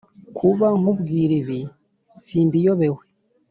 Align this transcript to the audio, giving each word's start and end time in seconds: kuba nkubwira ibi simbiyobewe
kuba 0.37 0.67
nkubwira 0.79 1.33
ibi 1.41 1.59
simbiyobewe 2.25 3.01